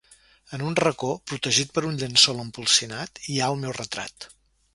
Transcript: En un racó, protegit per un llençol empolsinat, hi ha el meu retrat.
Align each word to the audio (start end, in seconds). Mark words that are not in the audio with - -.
En 0.57 0.61
un 0.69 0.77
racó, 0.79 1.09
protegit 1.31 1.75
per 1.75 1.83
un 1.89 1.99
llençol 1.99 2.41
empolsinat, 2.45 3.23
hi 3.29 3.39
ha 3.45 3.53
el 3.55 3.61
meu 3.67 3.77
retrat. 3.81 4.31